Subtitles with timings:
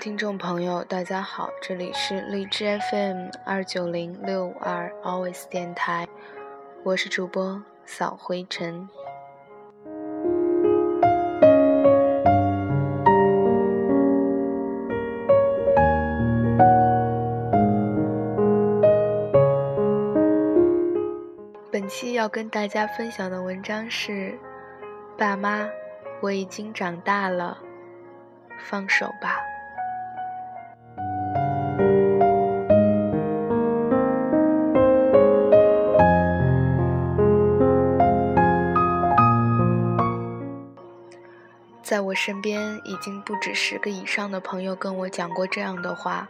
[0.00, 6.08] 听众朋友，大家好，这里是荔枝 FM 二九零六五二 Always 电台，
[6.82, 8.88] 我是主播扫灰尘。
[21.70, 24.38] 本期要跟大家分享的文章是：
[25.18, 25.68] 爸妈，
[26.22, 27.58] 我已经长大了，
[28.58, 29.36] 放手吧。
[42.10, 46.28] 我身边，已经不止十个以上的朋友跟我讲过这样的话。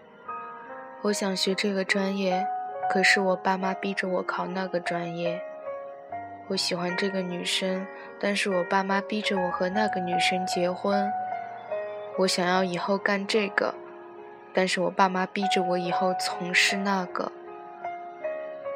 [1.00, 2.46] 我想学这个专业，
[2.92, 5.40] 可是我爸妈逼着我考那个专业。
[6.48, 7.86] 我喜欢这个女生，
[8.20, 11.10] 但是我爸妈逼着我和那个女生结婚。
[12.18, 13.74] 我想要以后干这个，
[14.52, 17.32] 但是我爸妈逼着我以后从事那个。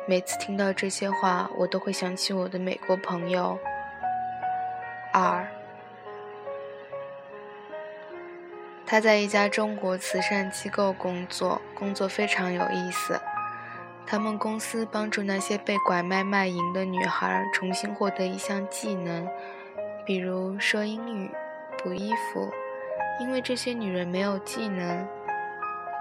[0.09, 3.59] 每次听到这些话，我都会想起我的美国朋友。
[5.13, 5.47] 二。
[8.87, 13.21] 他在一家中国慈善机构工作，工作非常有意思。
[14.07, 19.27] 他们公司帮助那些被拐卖卖淫的女孩重新获得一项技能，
[20.05, 21.31] 比如说英语、
[21.83, 22.53] 补衣服。
[23.21, 25.07] 因为这些女人没有技能，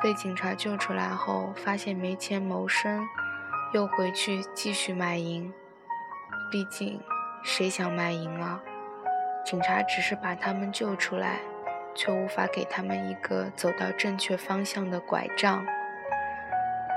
[0.02, 3.08] 被警察救出来后，发现没钱谋生，
[3.72, 5.53] 又回去继续卖淫。
[6.52, 7.00] 毕竟，
[7.44, 8.59] 谁想卖淫啊？
[9.45, 11.38] 警察只是把他们救出来。
[11.96, 15.66] 却无法给他们一个走到正确方向的拐杖。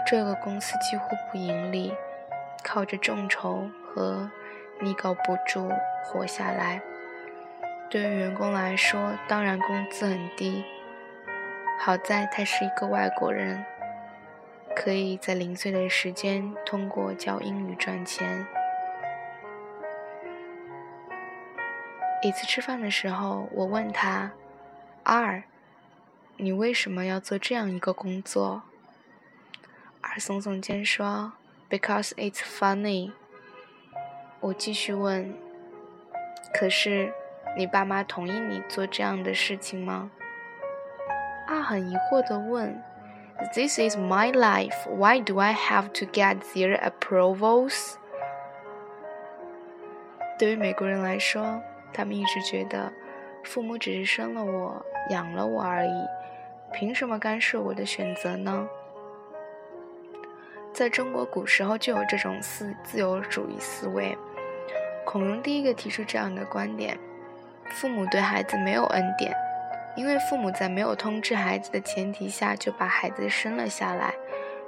[0.07, 1.93] 这个公司几乎不盈利，
[2.63, 4.31] 靠着众筹和
[4.81, 5.69] 你搞补助
[6.05, 6.81] 活下来。
[7.91, 10.65] 对于员工来说，当然工资很低。
[11.79, 13.65] 好在他是一个外国人，
[14.75, 18.47] 可以在零碎的时间通过教英语赚钱。
[22.23, 24.31] 一次吃饭的时候，我问他。
[25.09, 25.45] 二，
[26.37, 28.63] 你为什么要做这样一个工作？
[30.01, 31.35] 二耸耸肩说
[31.71, 33.13] ：“Because it's funny。”
[34.43, 35.33] 我继续问
[36.53, 37.13] ：“可是，
[37.57, 40.11] 你爸妈同意你做这样的事情吗？”
[41.47, 42.83] 二很疑惑地问
[43.55, 44.89] ：“This is my life.
[44.89, 47.95] Why do I have to get their approvals？”
[50.37, 51.63] 对于美国人来说，
[51.93, 52.93] 他们一直觉得。
[53.47, 56.07] 父母只是生了我，养了我而已，
[56.75, 58.69] 凭什么干涉我的选择呢？
[60.73, 64.19] 在中国古时候就有这种思自由主义思维。
[65.05, 66.99] 孔融第一个提出这样的观点：
[67.71, 69.33] 父母对孩子没有恩典，
[69.97, 74.13] 因为父母在没有通知孩子的前提下就把孩子生了下来，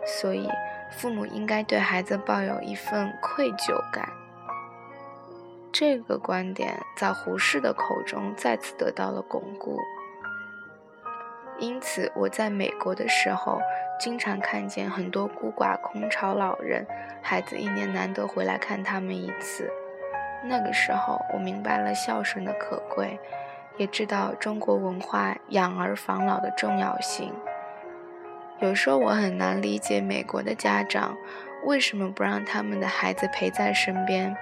[0.06, 0.48] 所以
[0.92, 4.08] 父母应该对孩子抱有一份愧疚感。
[5.70, 9.78] 这个观点在胡适的口中再次得到了巩固。
[11.58, 13.60] 因此，我在美国的时候，
[13.98, 16.86] 经常看见很多孤寡空巢老人，
[17.20, 19.70] 孩子一年难得回来看他们一次。
[20.44, 23.18] 那个时候，我明白了孝顺的可贵，
[23.76, 27.32] 也知道中国文化养儿防老的重要性。
[28.60, 31.16] 有时候，我很难理解美国的家长
[31.64, 34.36] 为什么不让他们的孩子陪在身边。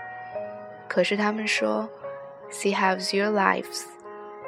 [0.88, 1.88] 可是他们说
[2.50, 3.84] ，She has your lives,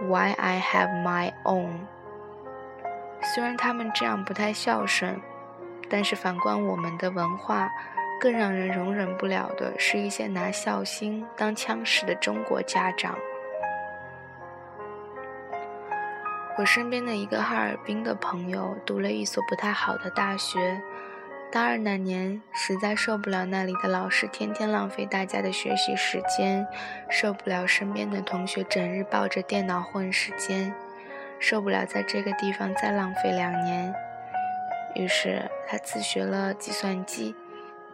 [0.00, 1.80] why I have my own。
[3.34, 5.20] 虽然他们这样不太孝顺，
[5.90, 7.70] 但是反观我们的文化，
[8.20, 13.16] 更让人容忍不了的是一些拿孝心当枪使的中国家长。
[16.56, 20.80] 我身边的一个哈尔滨的朋友，读了一所不太好的大学。
[21.50, 26.66] 大二那年，实在受不了那里的老师天天浪费大家的学习时间，
[27.08, 30.74] 受不了身边的同学整日抱着电脑混时间，
[31.38, 33.94] 受不了在这个地方再浪费两年。
[34.94, 37.34] 于是他自学了计算机，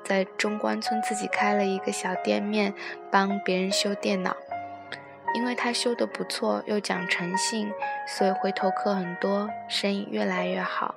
[0.03, 2.75] 在中关村自己开了一个小店面，
[3.09, 4.37] 帮别人修电脑。
[5.37, 7.73] 因为他修得不错，又讲诚信，
[8.07, 10.97] 所以回头客很多，生意越来越好。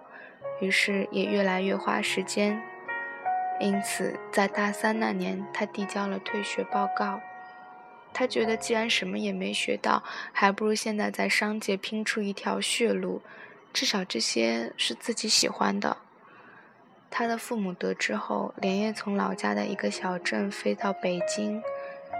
[0.60, 2.62] 于是也越来越花时间，
[3.60, 7.20] 因此在大三那年，他递交了退学报告。
[8.14, 10.02] 他觉得既然什么也没学到，
[10.32, 13.22] 还不如现在在商界拼出一条血路，
[13.72, 15.98] 至少这些是自己喜欢的。
[17.12, 21.62] 他的父母得知后，连夜从老家的一个小镇飞到北京，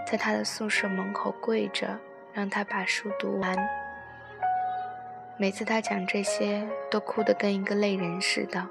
[0.06, 1.98] 在他的宿舍门口跪着，
[2.32, 3.56] 让他把书读完。
[5.40, 8.68] 每次他讲这些，都哭得跟一个泪人似的。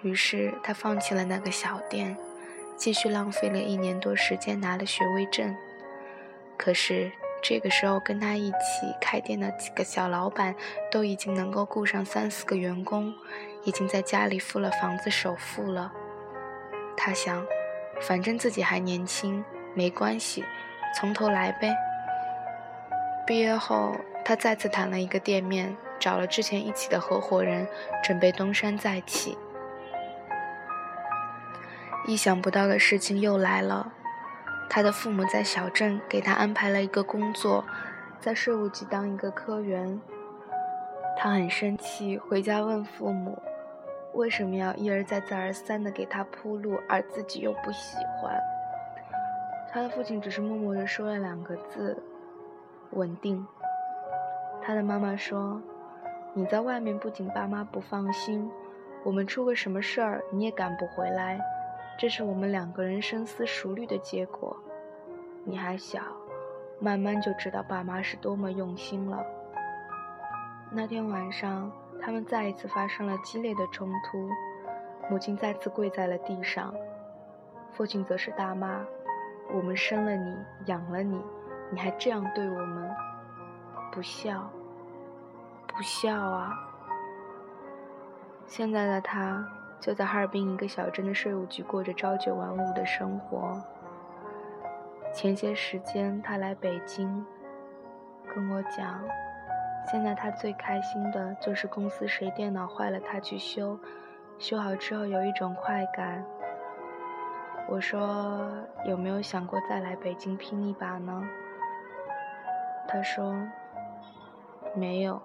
[0.00, 2.16] 于是他放弃了那个小店，
[2.76, 5.56] 继续浪费了一年多时间拿了学位证。
[6.56, 7.10] 可是
[7.42, 10.54] 这个时候跟他一起开店的几个小老板，
[10.88, 13.12] 都已经能够雇上三四个员工，
[13.64, 15.92] 已经在家里付了房子首付了。
[16.96, 17.44] 他想，
[18.02, 20.44] 反正自己还年轻，没关系，
[20.96, 21.74] 从头来呗。
[23.26, 23.96] 毕业后。
[24.28, 27.64] 他再次谈了一个店面，找了之前一起的合伙人，
[28.02, 29.38] 准备东山再起。
[32.08, 33.92] 意想不到的事情又来了，
[34.68, 37.64] 他的父母在小镇给他安排了一个工作，
[38.18, 40.00] 在税务局当一个科员。
[41.16, 43.40] 他很生气，回家问父母，
[44.14, 48.36] 为什么要一而再再而三的给他铺路，而自己又不喜欢。
[49.72, 52.02] 他的父亲只是默默的说了两个字：
[52.90, 53.46] 稳定。
[54.66, 55.62] 他的妈妈说
[56.34, 58.50] ：“你在外面不仅爸妈不放心，
[59.04, 61.38] 我们出个什么事儿你也赶不回来，
[61.96, 64.56] 这是我们两个人深思熟虑的结果。
[65.44, 66.00] 你还小，
[66.80, 69.24] 慢慢就知道爸妈是多么用心了。”
[70.68, 71.70] 那天晚上，
[72.02, 74.28] 他们再一次发生了激烈的冲突，
[75.08, 76.74] 母亲再次跪在了地上，
[77.70, 78.84] 父亲则是大骂
[79.54, 81.22] ：“我们生了你，养了你，
[81.70, 82.90] 你还这样对我们，
[83.96, 84.50] 不孝。”
[85.66, 86.52] 不孝啊！
[88.46, 89.46] 现在的他
[89.80, 93.58] 就在哈尔滨一个小镇的税务局过着朝九晚五的生活。
[95.14, 97.24] 前些时间他来北京，
[98.34, 99.02] 跟我讲，
[99.90, 103.78] 现在他最开心的就是公司谁电脑坏了他去修，
[104.38, 106.24] 修好之后有一种快感。
[107.68, 108.46] 我说
[108.86, 111.22] 有没有想过再来北京拼一把呢？
[112.88, 113.34] 他说
[114.76, 115.20] 没有。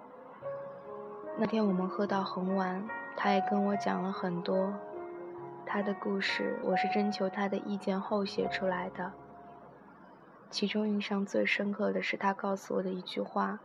[1.36, 2.82] 那天我们喝到很晚，
[3.16, 4.72] 他也跟我讲了很多
[5.66, 9.12] 他的故事，我是征求他的意见后写出来的。
[10.50, 13.58] 其中印象最深刻的是他告诉我的一句话：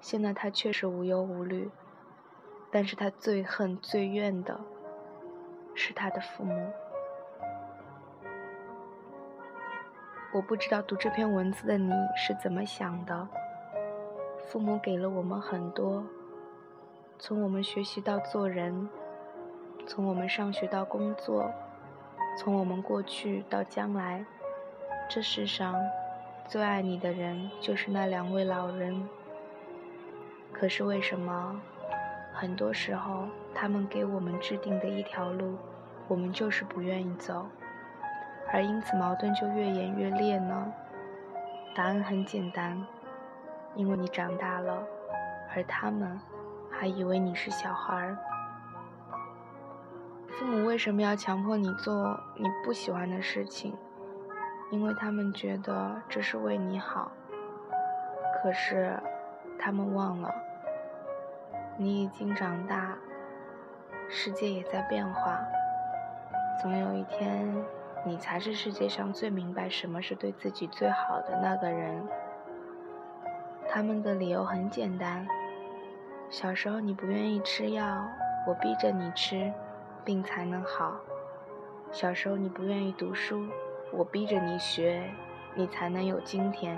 [0.00, 1.70] 现在他确实无忧无虑，
[2.70, 4.60] 但是他最恨最怨的
[5.74, 6.70] 是他的父母。
[10.32, 13.28] 我不知道读这篇文字的你是怎么想的。
[14.52, 16.04] 父母给了我们很多。
[17.18, 18.86] 从我们学习到做人，
[19.86, 21.50] 从我们上学到工作，
[22.36, 24.22] 从我们过去到将来，
[25.08, 25.74] 这世上
[26.46, 29.08] 最爱你的人就是那两位老人。
[30.52, 31.58] 可是为什么
[32.34, 35.56] 很多时候他们给我们制定的一条路，
[36.08, 37.46] 我们就是不愿意走，
[38.52, 40.70] 而因此矛盾就越演越烈呢？
[41.74, 42.86] 答案很简单，
[43.74, 44.82] 因为你长大了，
[45.54, 46.20] 而他们。
[46.74, 48.18] 还以为你是小孩儿。
[50.26, 53.76] 父母为什么要强迫你做你不喜欢的事情？
[54.70, 57.12] 因为他们觉得这是为你好。
[58.42, 58.98] 可是，
[59.60, 60.34] 他们忘了，
[61.76, 62.96] 你已经长大，
[64.08, 65.38] 世界也在变化。
[66.60, 67.54] 总有一天，
[68.04, 72.02] 你才是世界上最明白什么是对自己最好的那个人。
[73.74, 75.26] 他们的理由很简单。
[76.28, 78.06] 小时候你不愿意吃药，
[78.46, 79.50] 我逼着你吃，
[80.04, 81.00] 病才能好。
[81.90, 83.46] 小时候你不愿意读书，
[83.90, 85.02] 我逼着你学，
[85.54, 86.76] 你才能有今天。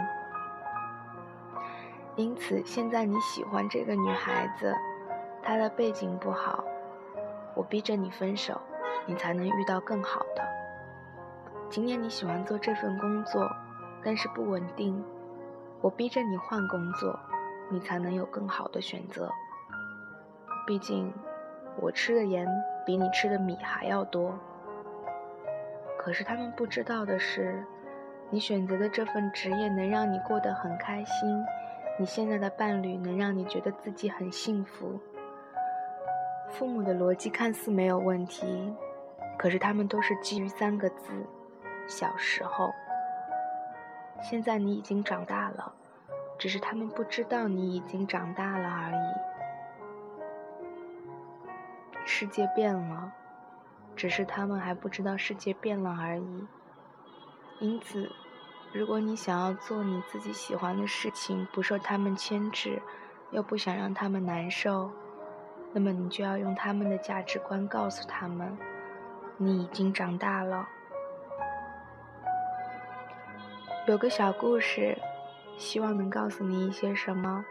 [2.14, 4.72] 因此，现在你喜欢这个女孩子，
[5.42, 6.62] 她的背景不好，
[7.56, 8.60] 我逼着你分手，
[9.04, 10.44] 你才能遇到更好的。
[11.68, 13.50] 今天你喜欢做这份工作，
[14.00, 15.04] 但是不稳定，
[15.84, 17.14] 我逼着你换工作，
[17.68, 19.30] 你才能有更好的选择。
[20.66, 21.12] 毕竟，
[21.78, 22.48] 我吃的盐
[22.86, 24.34] 比你吃的米还要多。
[25.98, 27.62] 可是他们不知道的是，
[28.30, 31.44] 你选择的这份职业能让你过得很开心，
[31.98, 34.98] 你现在的伴侣能让你觉得自己很幸福。
[36.48, 38.74] 父母的逻辑看似没有问题，
[39.36, 41.12] 可是他们都是基于三个字：
[41.86, 42.72] 小时候。
[44.22, 45.72] 现在你已经长大了，
[46.38, 48.96] 只是他们不知道你已经长大了而已。
[52.06, 53.12] 世界变了，
[53.96, 56.46] 只是他们还不知道世界变了而已。
[57.60, 58.10] 因此，
[58.72, 62.82] 如果你想要做你自己喜欢的事情，不受他们牵制，
[63.30, 64.90] 又不想让他们难受，
[65.72, 68.56] 那么你就要用他们的价值观告诉他们，
[69.36, 70.68] 你已经长大了。
[73.86, 74.96] 有个小故事，
[75.58, 77.44] 希望能告诉你一些什么。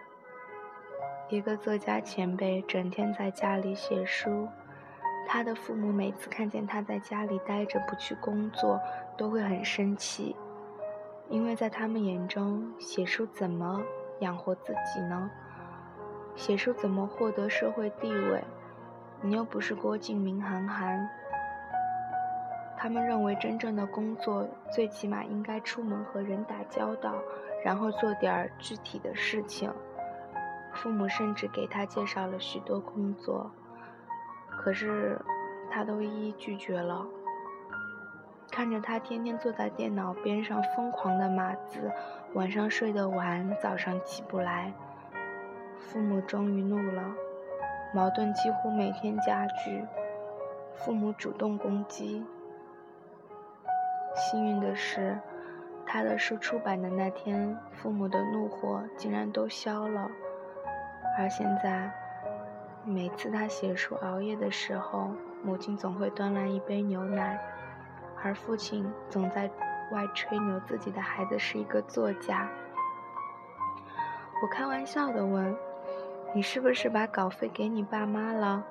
[1.30, 4.48] 一个作家前辈整天在家里写书，
[5.28, 8.82] 他的父母每次看见他在家里待着不去工作，
[9.16, 10.36] 都会很生气，
[11.30, 13.84] 因为在他们眼中，写书怎么
[14.22, 15.30] 养活自己呢？
[16.36, 18.44] 写书怎么获得社会地位？
[19.22, 21.08] 你又不是郭敬明、韩寒。
[22.78, 27.16] 他们认为，真正的工作最起码应该出门和人打交道，
[27.64, 29.72] 然后做点具体的事情。
[30.74, 33.50] 父母甚至给他介绍了许多工作，
[34.50, 35.18] 可是
[35.72, 37.06] 他都一一拒绝了。
[38.52, 41.92] 看着他天天坐在电脑边上疯狂的码字，
[42.34, 44.74] 晚上睡得晚，早上起不来，
[45.80, 47.04] 父母终于怒了，
[47.94, 49.86] 矛盾几乎每天加剧，
[50.76, 52.26] 父母主动攻击。
[54.16, 55.18] 幸运的是，
[55.86, 60.10] 他的书出版的那天，父母的怒火竟然都消了。
[61.18, 61.92] 而现在，
[62.86, 65.12] 每次他写书熬夜的时候，
[65.44, 67.40] 母亲总会端来一杯牛奶，
[68.24, 69.50] 而父亲总在
[69.92, 72.50] 外吹牛自己的孩子是一个作家。
[74.42, 75.56] 我开玩笑的问
[76.34, 78.64] ：“你是不是把稿费给你爸妈了？”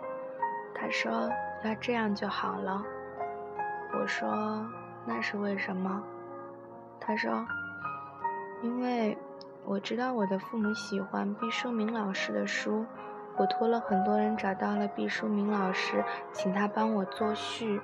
[0.74, 1.30] 他说
[1.64, 2.82] ：“要这样就好了。”
[3.94, 4.66] 我说
[5.04, 6.02] ：“那是为什么？”
[7.00, 7.46] 他说
[8.62, 9.16] ：“因为。”
[9.64, 12.84] 我知道我的父母喜欢毕淑敏老师的书，
[13.36, 17.80] 我托了很多人找到了毕淑敏老师，请他帮我作序。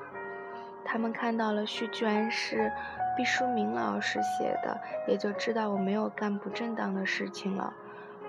[0.85, 2.73] 他们看到了序居然是
[3.17, 7.73] 毕淑敏老师写的，也就知道我没有干不正当的事情了。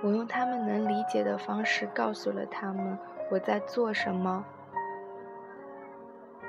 [0.04, 3.00] 我用他们能理解的方式告诉了他们
[3.32, 4.46] 我在做什么。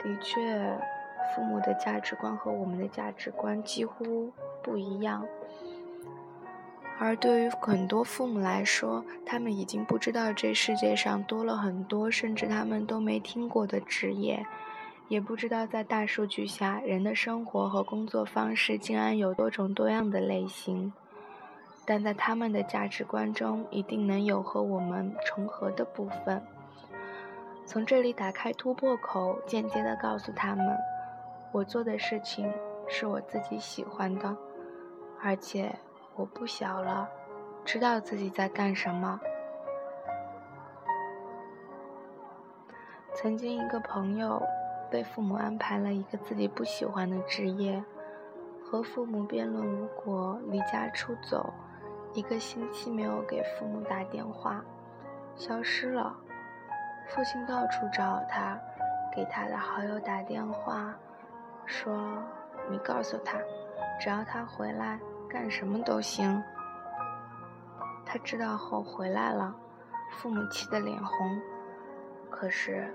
[0.03, 0.79] 的确，
[1.35, 4.31] 父母的价值观和我们的价值观几乎
[4.63, 5.27] 不一样。
[6.99, 14.45] 而对于很多父母来说，他们已经不知道这世界上多了很多甚至他们都没听过的职业，
[15.09, 20.93] 也不知道在大数据下，人的生活和工作方式竟然有多种多样的类型。
[21.87, 26.43] 但在他们的价值观中，一定能有和我们重合的部分。
[27.65, 30.77] 从这里打开突破口，间接的告诉他们，
[31.53, 32.53] 我做的事情
[32.89, 34.37] 是我自己喜欢的，
[35.23, 35.75] 而且。
[36.17, 37.09] 我不小了，
[37.65, 39.19] 知道自己在干什么。
[43.15, 44.43] 曾经一个朋友
[44.91, 47.83] 被父母安排了一个自己不喜欢的职业，
[48.63, 51.51] 和父母辩论无果，离家出走，
[52.13, 54.63] 一个星期没有给父母打电话，
[55.37, 56.15] 消失了。
[57.09, 58.61] 父亲到处找他，
[59.15, 60.95] 给他的好友打电话，
[61.67, 62.17] 说
[62.71, 63.39] ：“你告诉他，
[64.01, 64.99] 只要他回来。”
[65.31, 66.43] 干什么都行。
[68.05, 69.55] 他知道后回来了，
[70.11, 71.41] 父母气得脸红。
[72.29, 72.93] 可是，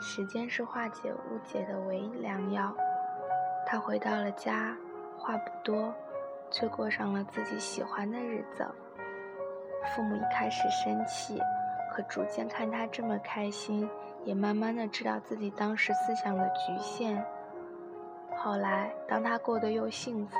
[0.00, 2.74] 时间是化解误解的唯一良药。
[3.66, 4.74] 他回到了家，
[5.18, 5.94] 话不多，
[6.50, 8.66] 却过上了自己喜欢的日子。
[9.94, 11.38] 父母一开始生气，
[11.92, 13.86] 可逐渐看他这么开心，
[14.24, 17.22] 也慢慢的知道自己当时思想的局限。
[18.40, 20.36] 后来，当他过得又幸福，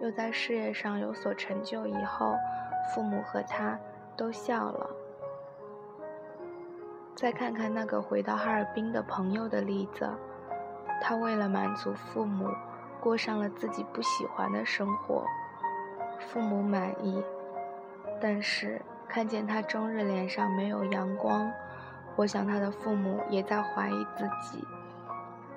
[0.00, 2.34] 又在事业上有所成就以后，
[2.94, 3.78] 父母和他
[4.16, 4.90] 都笑了。
[7.14, 10.08] 再看看那个回到哈尔滨的朋友的例子，
[11.02, 12.48] 他为了满足父母，
[12.98, 15.24] 过上了自己不喜欢的生活，
[16.26, 17.22] 父母满意，
[18.20, 21.52] 但是看见他终日脸上没有阳光，
[22.16, 24.66] 我想他的父母也在怀疑自己。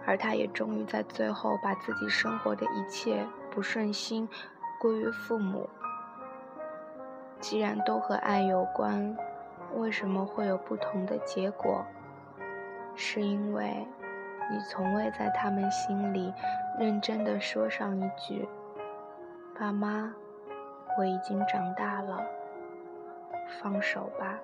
[0.07, 4.27] 而他也终于在最后把自己生活的一切不顺心
[4.79, 5.69] 归于父母。
[7.41, 9.15] 既然都和爱有关，
[9.75, 11.85] 为什么会有不同的结果？
[12.95, 13.85] 是因为
[14.49, 16.33] 你从未在他们心里
[16.79, 18.47] 认真的说上一句
[19.59, 20.11] ：“爸妈，
[20.97, 22.23] 我已经长大了，
[23.61, 24.39] 放手吧。”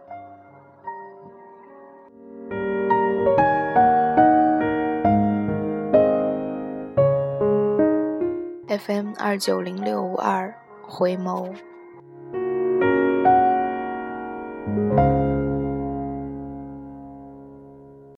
[8.85, 10.53] FM 二九零六五二
[10.85, 11.55] 回眸。